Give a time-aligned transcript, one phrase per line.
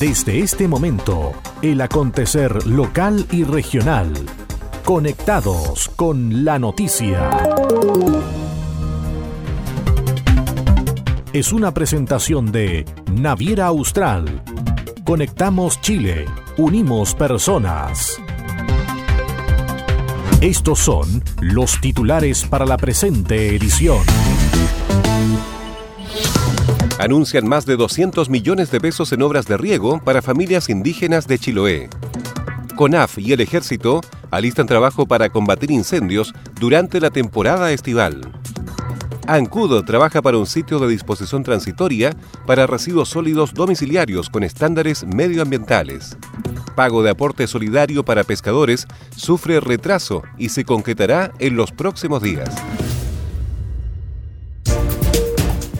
[0.00, 4.12] Desde este momento, el acontecer local y regional.
[4.84, 7.28] Conectados con la noticia.
[11.32, 14.40] Es una presentación de Naviera Austral.
[15.04, 16.26] Conectamos Chile.
[16.56, 18.20] Unimos personas.
[20.40, 24.04] Estos son los titulares para la presente edición.
[26.98, 31.38] Anuncian más de 200 millones de pesos en obras de riego para familias indígenas de
[31.38, 31.88] Chiloé.
[32.76, 38.32] CONAF y el Ejército alistan trabajo para combatir incendios durante la temporada estival.
[39.26, 42.16] ANCUD trabaja para un sitio de disposición transitoria
[42.46, 46.16] para residuos sólidos domiciliarios con estándares medioambientales
[46.78, 48.86] pago de aporte solidario para pescadores
[49.16, 52.54] sufre retraso y se concretará en los próximos días.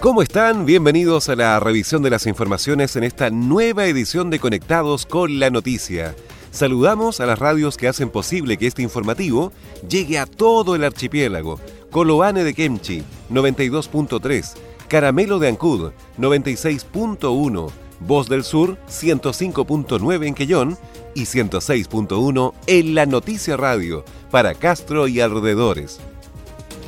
[0.00, 0.64] ¿Cómo están?
[0.64, 5.50] Bienvenidos a la revisión de las informaciones en esta nueva edición de Conectados con la
[5.50, 6.14] Noticia.
[6.52, 9.52] Saludamos a las radios que hacen posible que este informativo
[9.88, 11.58] llegue a todo el archipiélago.
[11.90, 14.54] Coloane de Kemchi, 92.3,
[14.86, 20.78] Caramelo de Ancud, 96.1, Voz del Sur 105.9 en Quellón
[21.16, 25.98] y 106.1 en La Noticia Radio para Castro y alrededores.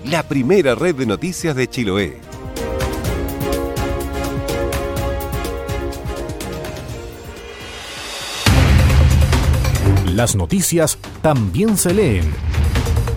[0.04, 2.29] La primera red de noticias de Chiloé.
[10.20, 12.30] Las noticias también se leen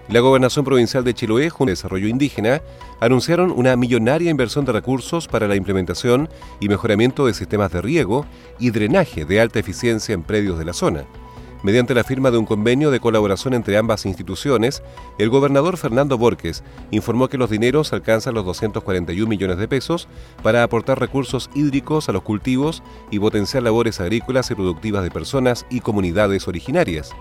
[0.08, 2.62] La Gobernación Provincial de Chiloé, junto al Desarrollo Indígena,
[2.98, 8.24] anunciaron una millonaria inversión de recursos para la implementación y mejoramiento de sistemas de riego
[8.58, 11.04] y drenaje de alta eficiencia en predios de la zona.
[11.62, 14.82] Mediante la firma de un convenio de colaboración entre ambas instituciones,
[15.18, 20.08] el gobernador Fernando Borges informó que los dineros alcanzan los 241 millones de pesos
[20.42, 25.66] para aportar recursos hídricos a los cultivos y potenciar labores agrícolas y productivas de personas
[25.68, 27.14] y comunidades originarias.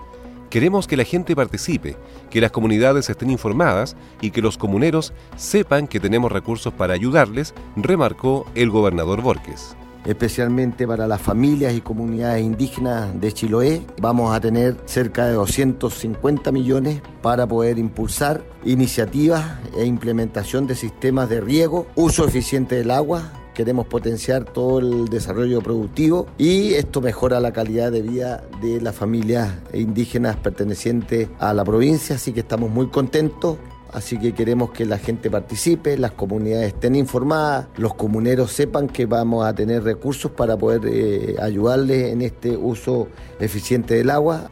[0.50, 1.96] Queremos que la gente participe,
[2.30, 7.54] que las comunidades estén informadas y que los comuneros sepan que tenemos recursos para ayudarles,
[7.76, 9.76] remarcó el gobernador Borges
[10.08, 13.82] especialmente para las familias y comunidades indígenas de Chiloé.
[14.00, 19.44] Vamos a tener cerca de 250 millones para poder impulsar iniciativas
[19.76, 25.60] e implementación de sistemas de riego, uso eficiente del agua, queremos potenciar todo el desarrollo
[25.60, 31.64] productivo y esto mejora la calidad de vida de las familias indígenas pertenecientes a la
[31.64, 33.56] provincia, así que estamos muy contentos
[33.90, 39.06] Así que queremos que la gente participe, las comunidades estén informadas, los comuneros sepan que
[39.06, 43.08] vamos a tener recursos para poder eh, ayudarles en este uso
[43.40, 44.50] eficiente del agua.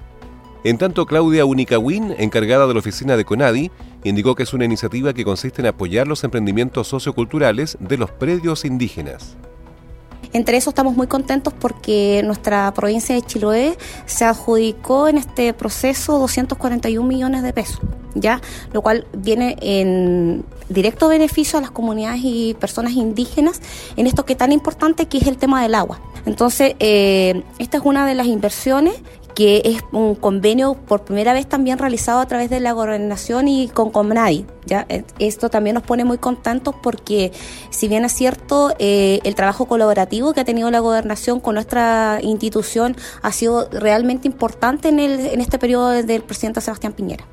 [0.65, 3.71] En tanto, Claudia Unicawin, encargada de la oficina de CONADI,
[4.09, 8.65] indicó que es una iniciativa que consiste en apoyar los emprendimientos socioculturales de los predios
[8.65, 9.37] indígenas.
[10.33, 16.19] Entre eso estamos muy contentos porque nuestra provincia de Chiloé se adjudicó en este proceso
[16.19, 17.81] 241 millones de pesos,
[18.15, 18.41] ¿ya?
[18.73, 23.63] Lo cual viene en directo beneficio a las comunidades y personas indígenas
[23.97, 26.01] en esto que tan importante que es el tema del agua.
[26.27, 28.95] Entonces, eh, esta es una de las inversiones
[29.37, 33.69] que es un convenio por primera vez también realizado a través de la gobernación y
[33.69, 34.47] con Comnadi.
[34.65, 34.87] ¿ya?
[34.89, 37.33] Eh, esto también nos pone muy contentos porque,
[37.69, 42.19] si bien es cierto, eh, el trabajo colaborativo que ha tenido la gobernación con nuestra
[42.23, 47.27] institución ha sido realmente importante en, el, en este periodo del presidente Sebastián Piñera.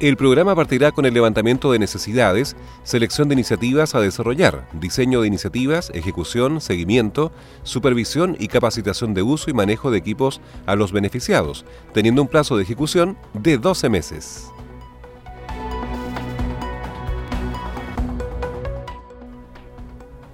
[0.00, 5.28] El programa partirá con el levantamiento de necesidades, selección de iniciativas a desarrollar, diseño de
[5.28, 7.30] iniciativas, ejecución, seguimiento,
[7.62, 12.56] supervisión y capacitación de uso y manejo de equipos a los beneficiados, teniendo un plazo
[12.56, 14.50] de ejecución de 12 meses.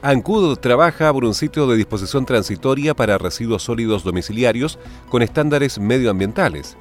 [0.00, 4.78] ANCUD trabaja por un sitio de disposición transitoria para residuos sólidos domiciliarios
[5.10, 6.78] con estándares medioambientales.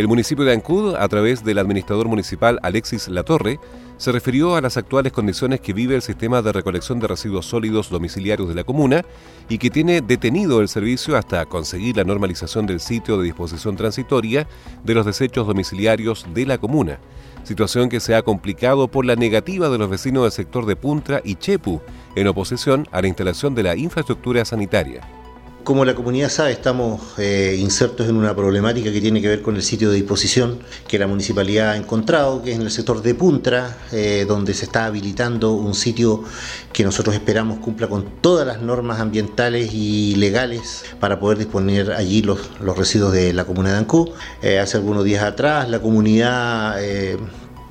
[0.00, 3.60] El municipio de Ancud, a través del administrador municipal Alexis Latorre,
[3.98, 7.90] se refirió a las actuales condiciones que vive el sistema de recolección de residuos sólidos
[7.90, 9.04] domiciliarios de la comuna
[9.50, 14.48] y que tiene detenido el servicio hasta conseguir la normalización del sitio de disposición transitoria
[14.84, 16.98] de los desechos domiciliarios de la comuna,
[17.44, 21.20] situación que se ha complicado por la negativa de los vecinos del sector de Puntra
[21.22, 21.82] y Chepu
[22.16, 25.19] en oposición a la instalación de la infraestructura sanitaria.
[25.64, 29.56] Como la comunidad sabe, estamos eh, insertos en una problemática que tiene que ver con
[29.56, 30.58] el sitio de disposición
[30.88, 34.64] que la municipalidad ha encontrado, que es en el sector de Puntra, eh, donde se
[34.64, 36.24] está habilitando un sitio
[36.72, 42.22] que nosotros esperamos cumpla con todas las normas ambientales y legales para poder disponer allí
[42.22, 42.40] los,
[42.76, 44.12] residuos de la comuna de Ancú.
[44.40, 46.78] Eh, hace algunos días atrás la comunidad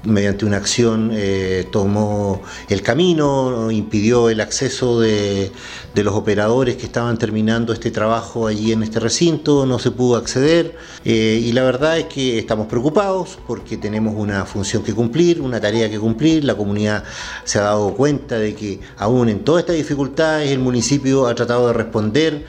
[0.03, 5.51] mediante una acción eh, tomó el camino, impidió el acceso de,
[5.95, 10.77] los operadores que estaban terminando este trabajo allí en este recinto, no se pudo acceder
[11.03, 15.59] eh, y la verdad es que estamos preocupados porque tenemos una función que cumplir, una
[15.59, 17.03] tarea que cumplir, la comunidad
[17.43, 21.67] se ha dado cuenta de que aún en todas estas dificultades el municipio ha tratado
[21.67, 22.45] de responder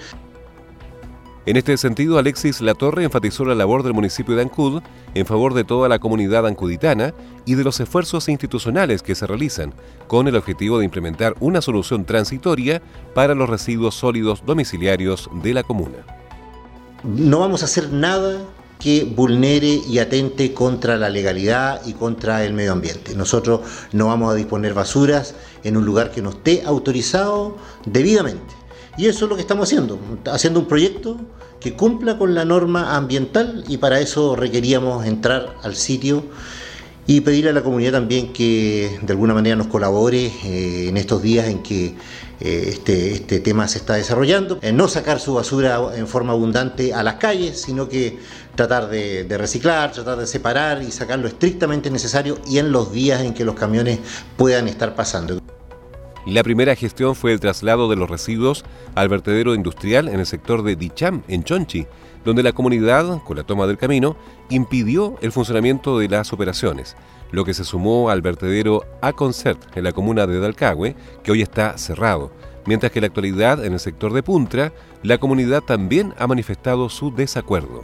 [1.46, 4.82] en este sentido, Alexis Latorre enfatizó la labor del municipio de Ancud
[5.14, 7.14] en favor de toda la comunidad ancuditana
[7.46, 9.72] y de los esfuerzos institucionales que se realizan,
[10.06, 12.82] con el objetivo de implementar una solución transitoria
[13.14, 15.98] para los residuos sólidos domiciliarios de la comuna.
[17.04, 18.38] No vamos a hacer nada
[18.78, 23.14] que vulnere y atente contra la legalidad y contra el medio ambiente.
[23.14, 23.60] Nosotros
[23.92, 25.34] no vamos a disponer basuras
[25.64, 27.56] en un lugar que no esté autorizado
[27.86, 28.59] debidamente.
[29.00, 31.16] Y eso es lo que estamos haciendo, haciendo un proyecto
[31.58, 36.22] que cumpla con la norma ambiental y para eso requeríamos entrar al sitio
[37.06, 41.22] y pedirle a la comunidad también que de alguna manera nos colabore eh, en estos
[41.22, 41.94] días en que
[42.40, 44.58] eh, este, este, tema se está desarrollando.
[44.60, 48.18] Eh, no sacar su basura en forma abundante a las calles, sino que
[48.54, 52.92] tratar de, de, reciclar, tratar de separar y sacar lo estrictamente necesario y en los
[52.92, 53.98] días en que los camiones
[54.36, 55.40] puedan estar pasando.
[56.26, 58.64] La primera gestión fue el traslado de los residuos
[58.94, 61.86] al vertedero industrial en el sector de Dicham, en Chonchi,
[62.24, 64.16] donde la comunidad, con la toma del camino,
[64.50, 66.94] impidió el funcionamiento de las operaciones,
[67.30, 71.40] lo que se sumó al vertedero A Concert en la comuna de Dalcahue, que hoy
[71.40, 72.30] está cerrado,
[72.66, 76.90] mientras que en la actualidad en el sector de Puntra, la comunidad también ha manifestado
[76.90, 77.82] su desacuerdo.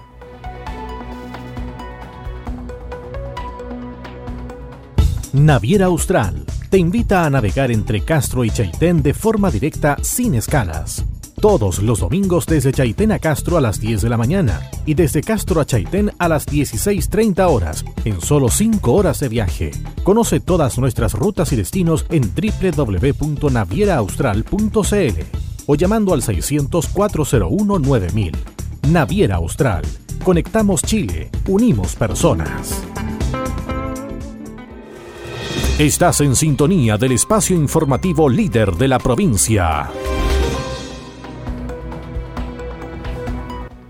[5.32, 11.04] Naviera Austral te invita a navegar entre Castro y Chaitén de forma directa sin escalas.
[11.40, 15.20] Todos los domingos desde Chaitén a Castro a las 10 de la mañana y desde
[15.20, 19.70] Castro a Chaitén a las 16.30 horas en solo 5 horas de viaje.
[20.02, 25.20] Conoce todas nuestras rutas y destinos en www.navieraaustral.cl
[25.66, 28.32] o llamando al 600 401 9000.
[28.90, 29.84] Naviera Austral.
[30.24, 32.85] Conectamos Chile, unimos personas.
[35.78, 39.90] Estás en sintonía del espacio informativo líder de la provincia.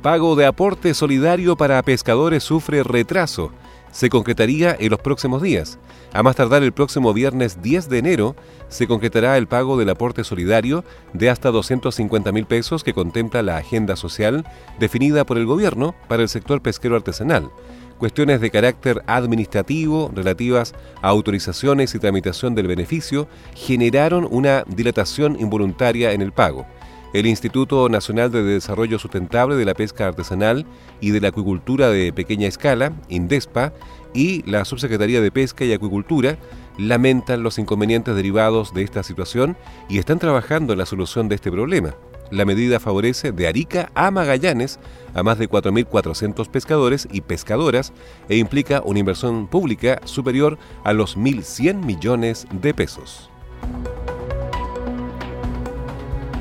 [0.02, 3.52] Pago de aporte solidario para pescadores sufre retraso.
[3.92, 5.78] Se concretaría en los próximos días.
[6.12, 8.34] A más tardar el próximo viernes 10 de enero,
[8.66, 13.58] se concretará el pago del aporte solidario de hasta 250 mil pesos que contempla la
[13.58, 14.44] agenda social
[14.80, 17.48] definida por el gobierno para el sector pesquero artesanal
[17.98, 26.12] cuestiones de carácter administrativo relativas a autorizaciones y tramitación del beneficio generaron una dilatación involuntaria
[26.12, 26.66] en el pago.
[27.12, 30.66] El Instituto Nacional de Desarrollo Sustentable de la Pesca Artesanal
[31.00, 33.72] y de la Acuicultura de Pequeña Escala, INDESPA,
[34.12, 36.38] y la Subsecretaría de Pesca y Acuicultura
[36.78, 39.56] lamentan los inconvenientes derivados de esta situación
[39.88, 41.94] y están trabajando en la solución de este problema.
[42.30, 44.78] La medida favorece de Arica a Magallanes
[45.14, 47.92] a más de 4.400 pescadores y pescadoras
[48.28, 53.30] e implica una inversión pública superior a los 1.100 millones de pesos.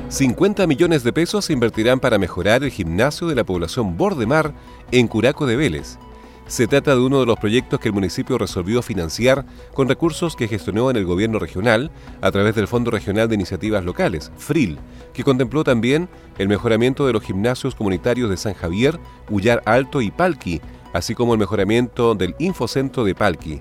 [0.08, 4.54] 50 millones de pesos se invertirán para mejorar el gimnasio de la población Bordemar
[4.90, 5.98] en Curaco de Vélez.
[6.48, 10.46] Se trata de uno de los proyectos que el municipio resolvió financiar con recursos que
[10.46, 14.78] gestionó en el gobierno regional a través del Fondo Regional de Iniciativas Locales, FRIL,
[15.12, 20.12] que contempló también el mejoramiento de los gimnasios comunitarios de San Javier, Ullar Alto y
[20.12, 20.60] Palqui,
[20.92, 23.60] así como el mejoramiento del Infocentro de Palqui.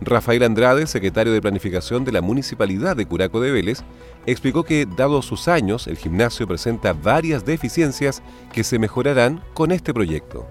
[0.00, 3.84] Rafael Andrade, secretario de Planificación de la Municipalidad de Curaco de Vélez,
[4.26, 9.94] explicó que, dado sus años, el gimnasio presenta varias deficiencias que se mejorarán con este
[9.94, 10.48] proyecto.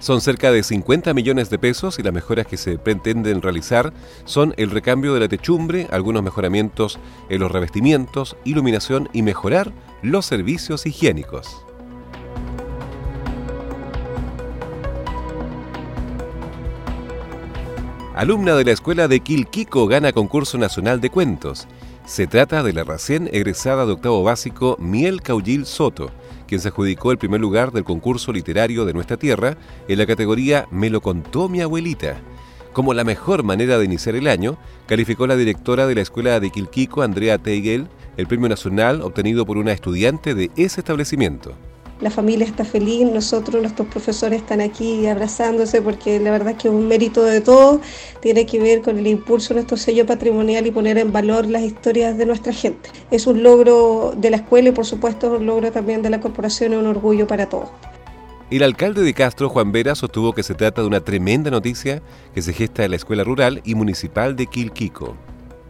[0.00, 3.92] Son cerca de 50 millones de pesos y las mejoras que se pretenden realizar
[4.24, 10.24] son el recambio de la techumbre, algunos mejoramientos en los revestimientos, iluminación y mejorar los
[10.24, 11.66] servicios higiénicos.
[18.14, 21.68] Alumna de la Escuela de Quilquico gana concurso nacional de cuentos.
[22.04, 26.10] Se trata de la recién egresada de octavo básico Miel Caullil Soto
[26.50, 30.66] quien se adjudicó el primer lugar del concurso literario de nuestra tierra en la categoría
[30.72, 32.20] Me lo contó mi abuelita.
[32.72, 36.50] Como la mejor manera de iniciar el año, calificó la directora de la Escuela de
[36.50, 37.86] Quilquico, Andrea Teigel,
[38.16, 41.54] el premio nacional obtenido por una estudiante de ese establecimiento.
[42.00, 46.68] La familia está feliz, nosotros, nuestros profesores están aquí abrazándose porque la verdad es que
[46.68, 47.80] es un mérito de todos,
[48.20, 51.62] tiene que ver con el impulso de nuestro sello patrimonial y poner en valor las
[51.62, 52.90] historias de nuestra gente.
[53.10, 56.20] Es un logro de la escuela y por supuesto es un logro también de la
[56.20, 57.68] corporación y un orgullo para todos.
[58.50, 62.02] El alcalde de Castro, Juan Vera, sostuvo que se trata de una tremenda noticia
[62.34, 65.16] que se gesta en la Escuela Rural y Municipal de Quilquico.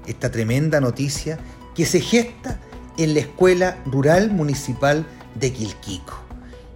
[0.06, 1.38] Esta tremenda noticia
[1.74, 2.58] que se gesta
[2.96, 6.14] en la Escuela Rural Municipal de Quilquico.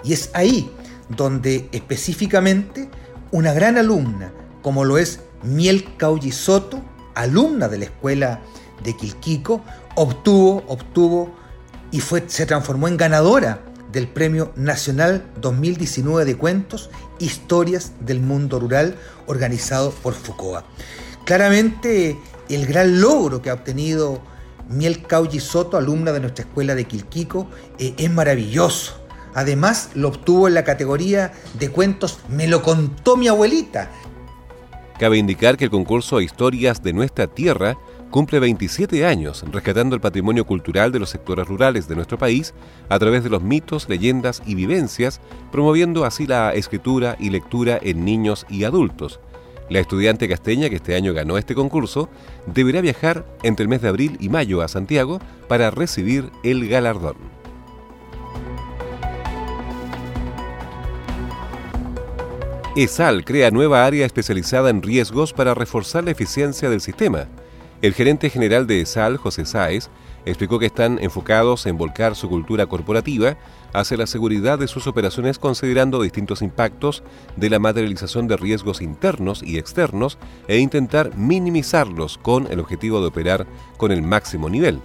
[0.03, 0.71] Y es ahí
[1.09, 2.91] donde específicamente
[3.31, 4.33] una gran alumna,
[4.63, 5.85] como lo es Miel
[6.33, 6.83] Soto,
[7.15, 8.41] alumna de la Escuela
[8.83, 9.63] de Quilquico,
[9.95, 11.35] obtuvo, obtuvo
[11.91, 13.61] y fue, se transformó en ganadora
[13.93, 18.97] del Premio Nacional 2019 de Cuentos, Historias del Mundo Rural,
[19.27, 20.65] organizado por FUCOA.
[21.25, 22.19] Claramente
[22.49, 24.21] el gran logro que ha obtenido
[24.69, 29.01] Miel Cauji Soto, alumna de nuestra escuela de Quilquico, eh, es maravilloso.
[29.35, 33.91] Además, lo obtuvo en la categoría de cuentos Me lo contó mi abuelita.
[34.99, 37.77] Cabe indicar que el concurso Historias de nuestra tierra
[38.11, 42.55] cumple 27 años rescatando el patrimonio cultural de los sectores rurales de nuestro país
[42.89, 48.05] a través de los mitos, leyendas y vivencias, promoviendo así la escritura y lectura en
[48.05, 49.19] niños y adultos.
[49.71, 52.09] La estudiante casteña que este año ganó este concurso
[52.47, 57.17] deberá viajar entre el mes de abril y mayo a Santiago para recibir el galardón.
[62.77, 67.29] ESAL crea nueva área especializada en riesgos para reforzar la eficiencia del sistema.
[67.83, 69.91] El gerente general de ESAL, José Sáez,
[70.27, 73.37] explicó que están enfocados en volcar su cultura corporativa
[73.73, 77.03] hacia la seguridad de sus operaciones considerando distintos impactos
[77.37, 83.09] de la materialización de riesgos internos y externos e intentar minimizarlos con el objetivo de
[83.09, 84.81] operar con el máximo nivel.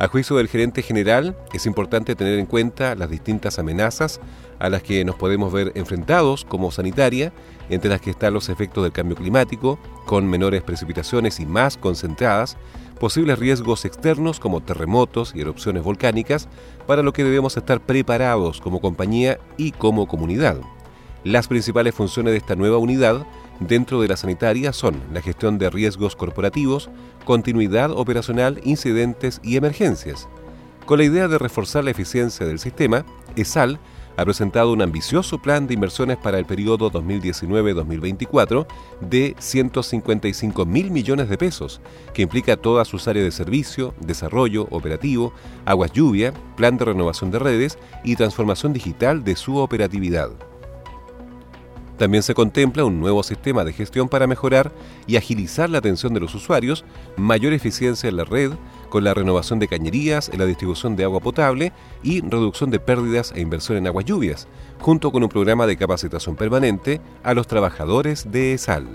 [0.00, 4.20] A juicio del gerente general, es importante tener en cuenta las distintas amenazas
[4.60, 7.32] a las que nos podemos ver enfrentados como sanitaria,
[7.68, 9.76] entre las que están los efectos del cambio climático,
[10.06, 12.56] con menores precipitaciones y más concentradas,
[13.00, 16.48] posibles riesgos externos como terremotos y erupciones volcánicas,
[16.86, 20.58] para lo que debemos estar preparados como compañía y como comunidad.
[21.24, 23.26] Las principales funciones de esta nueva unidad
[23.60, 26.90] dentro de la sanitaria son la gestión de riesgos corporativos,
[27.24, 30.28] continuidad operacional, incidentes y emergencias.
[30.86, 33.04] Con la idea de reforzar la eficiencia del sistema,
[33.36, 33.78] ESAL
[34.18, 38.66] ha presentado un ambicioso plan de inversiones para el periodo 2019-2024
[39.00, 41.80] de 155 mil millones de pesos,
[42.14, 45.32] que implica todas sus áreas de servicio, desarrollo, operativo,
[45.64, 50.30] aguas lluvia, plan de renovación de redes y transformación digital de su operatividad.
[51.98, 54.70] También se contempla un nuevo sistema de gestión para mejorar
[55.08, 56.84] y agilizar la atención de los usuarios,
[57.16, 58.52] mayor eficiencia en la red,
[58.88, 61.72] con la renovación de cañerías, en la distribución de agua potable
[62.04, 64.46] y reducción de pérdidas e inversión en aguas lluvias,
[64.80, 68.86] junto con un programa de capacitación permanente a los trabajadores de ESAL.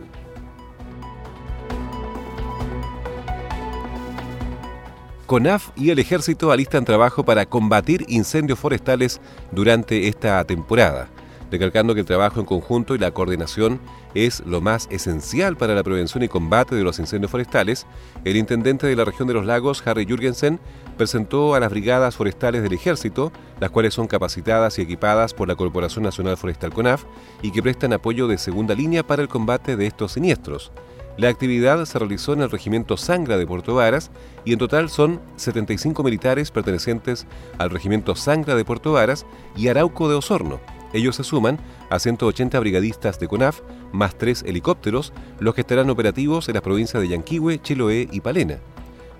[5.26, 9.20] CONAF y el Ejército alistan trabajo para combatir incendios forestales
[9.52, 11.10] durante esta temporada
[11.54, 13.80] recalcando que el trabajo en conjunto y la coordinación
[14.16, 17.86] es lo más esencial para la prevención y combate de los incendios forestales,
[18.26, 20.60] el intendente de la región de los lagos, Harry Jürgensen,
[20.98, 25.56] presentó a las brigadas forestales del ejército, las cuales son capacitadas y equipadas por la
[25.56, 27.04] Corporación Nacional Forestal CONAF
[27.44, 30.72] y que prestan apoyo de segunda línea para el combate de estos siniestros.
[31.16, 34.10] La actividad se realizó en el regimiento Sangra de Puerto Varas
[34.46, 37.28] y en total son 75 militares pertenecientes
[37.60, 40.60] al regimiento Sangra de Puerto Varas y Arauco de Osorno,
[40.94, 41.60] ellos se suman
[41.90, 47.02] a 180 brigadistas de CONAF, más tres helicópteros, los que estarán operativos en las provincias
[47.02, 48.60] de Yanquihue, Chiloé y Palena.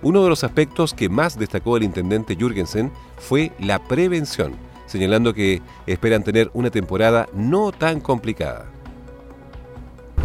[0.02, 4.54] Uno de los aspectos que más destacó el intendente Jürgensen fue la prevención,
[4.86, 8.70] señalando que esperan tener una temporada no tan complicada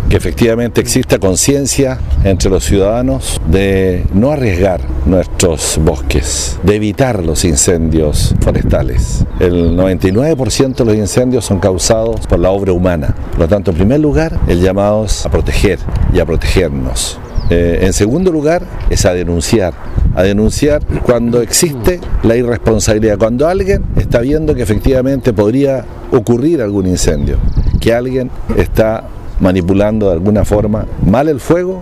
[0.09, 7.45] que efectivamente exista conciencia entre los ciudadanos de no arriesgar nuestros bosques, de evitar los
[7.45, 9.25] incendios forestales.
[9.39, 13.15] El 99% de los incendios son causados por la obra humana.
[13.31, 15.79] Por lo tanto, en primer lugar, el llamado es a proteger
[16.13, 17.19] y a protegernos.
[17.49, 19.73] Eh, en segundo lugar, es a denunciar,
[20.15, 26.85] a denunciar cuando existe la irresponsabilidad, cuando alguien está viendo que efectivamente podría ocurrir algún
[26.85, 27.37] incendio,
[27.79, 29.03] que alguien está
[29.39, 31.81] manipulando de alguna forma mal el fuego.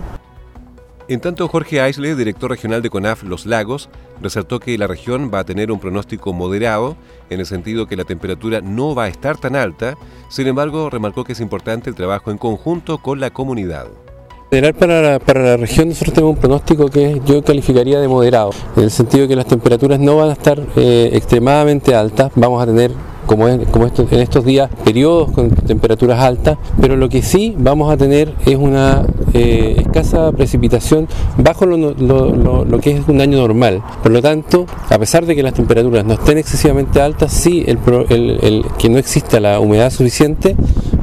[1.08, 3.88] En tanto, Jorge Aisle, director regional de CONAF Los Lagos,
[4.20, 6.96] resaltó que la región va a tener un pronóstico moderado,
[7.30, 9.96] en el sentido que la temperatura no va a estar tan alta,
[10.28, 13.86] sin embargo, remarcó que es importante el trabajo en conjunto con la comunidad.
[14.50, 18.08] En general para la, para la región nosotros tenemos un pronóstico que yo calificaría de
[18.08, 22.32] moderado, en el sentido de que las temperaturas no van a estar eh, extremadamente altas,
[22.34, 22.90] vamos a tener
[23.28, 27.96] como, como en estos días, periodos con temperaturas altas, pero lo que sí vamos a
[27.96, 29.04] tener es una
[29.34, 31.06] eh, escasa precipitación
[31.36, 33.82] bajo lo, que es un año normal.
[34.02, 37.78] Por lo tanto, a pesar de que las temperaturas no estén excesivamente altas, sí el,
[38.08, 40.56] el, que no exista la humedad suficiente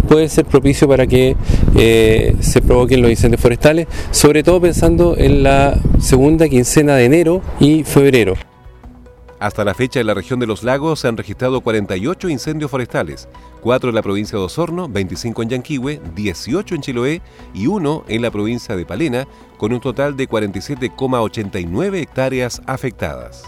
[0.10, 1.36] puede ser propicio para que
[1.76, 7.42] eh, se provoquen los incendios forestales, sobre todo pensando en la segunda quincena de enero
[7.60, 8.36] y febrero.
[9.40, 13.28] Hasta la fecha en la región de los lagos se han registrado 48 incendios forestales,
[13.62, 17.22] 4 en la provincia de Osorno, 25 en Yanquihue, 18 en Chiloé
[17.54, 19.28] y 1 en la provincia de Palena,
[19.58, 23.44] con un total de 47,89 hectáreas afectadas.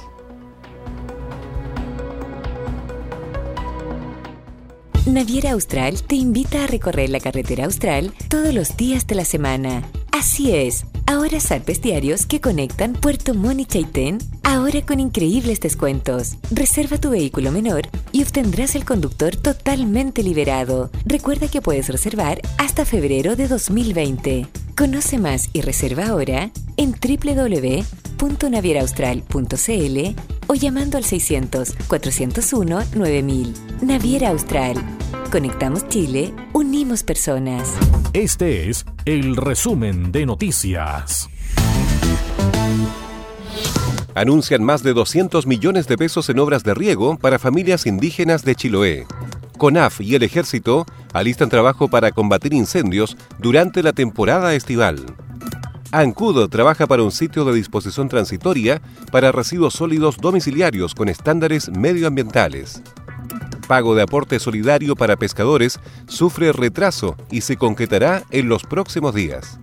[5.05, 9.83] Naviera Austral te invita a recorrer la carretera austral todos los días de la semana.
[10.11, 16.35] Así es, ahora zarpes diarios que conectan Puerto Montt y Chaitén, ahora con increíbles descuentos.
[16.51, 20.91] Reserva tu vehículo menor y obtendrás el conductor totalmente liberado.
[21.05, 24.47] Recuerda que puedes reservar hasta febrero de 2020.
[24.75, 26.93] Conoce más y reserva ahora en
[28.17, 30.15] www.navieraustral.cl
[30.47, 33.53] o llamando al 600-401-9000.
[33.81, 34.77] Naviera Austral.
[35.31, 37.75] Conectamos Chile, unimos personas.
[38.13, 41.29] Este es el resumen de noticias.
[44.15, 48.55] Anuncian más de 200 millones de pesos en obras de riego para familias indígenas de
[48.55, 49.05] Chiloé.
[49.59, 55.05] CONAF y el Ejército alistan trabajo para combatir incendios durante la temporada estival.
[55.91, 62.81] Ancudo trabaja para un sitio de disposición transitoria para residuos sólidos domiciliarios con estándares medioambientales.
[63.67, 69.59] Pago de aporte solidario para pescadores sufre retraso y se concretará en los próximos días.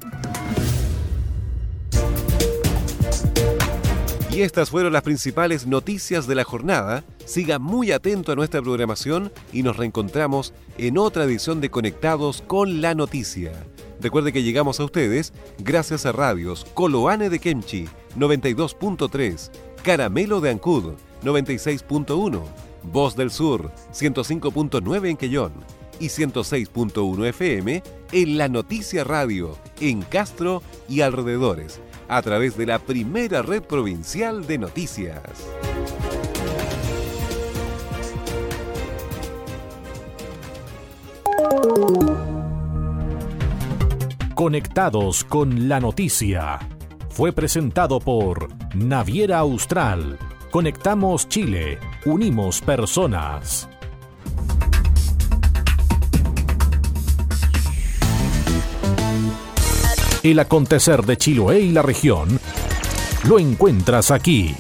[4.35, 7.05] Y estas fueron las principales noticias de la jornada.
[7.25, 12.81] Siga muy atento a nuestra programación y nos reencontramos en otra edición de Conectados con
[12.81, 13.53] la Noticia.
[14.01, 17.87] Recuerde que llegamos a ustedes gracias a radios Coloane de Kemchi
[18.19, 19.53] 92.3,
[19.85, 22.43] Caramelo de Ancud 96.1,
[22.83, 25.53] Voz del Sur 105.9 en Quellón
[26.01, 32.79] y 106.1 FM en La Noticia Radio en Castro y alrededores a través de la
[32.79, 35.21] primera red provincial de noticias.
[44.35, 46.59] Conectados con la noticia.
[47.09, 50.19] Fue presentado por Naviera Austral.
[50.51, 51.79] Conectamos Chile.
[52.05, 53.69] Unimos personas.
[60.25, 62.41] El acontecer de Chiloé y la región
[63.29, 64.55] lo encuentras aquí.